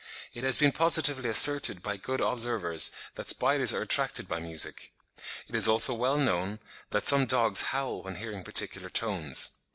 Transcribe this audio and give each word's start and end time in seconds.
It 0.33 0.43
has 0.43 0.57
been 0.57 0.71
positively 0.71 1.29
asserted 1.29 1.83
by 1.83 1.95
good 1.95 2.21
observers 2.21 2.89
that 3.13 3.27
spiders 3.27 3.71
are 3.71 3.83
attracted 3.83 4.27
by 4.27 4.39
music. 4.39 4.93
It 5.47 5.53
is 5.53 5.67
also 5.67 5.93
well 5.93 6.17
known 6.17 6.57
that 6.89 7.05
some 7.05 7.27
dogs 7.27 7.61
howl 7.69 8.01
when 8.01 8.15
hearing 8.15 8.43
particular 8.43 8.89
tones. 8.89 9.49